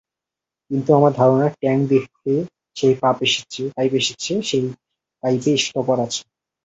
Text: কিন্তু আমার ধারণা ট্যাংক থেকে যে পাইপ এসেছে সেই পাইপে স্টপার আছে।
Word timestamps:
কিন্তু 0.71 0.89
আমার 0.97 1.11
ধারণা 1.13 1.47
ট্যাংক 1.55 1.81
থেকে 1.91 2.33
যে 2.75 2.87
পাইপ 3.01 3.17
এসেছে 3.99 4.33
সেই 4.41 4.63
পাইপে 5.23 5.51
স্টপার 5.63 5.97
আছে। 6.05 6.21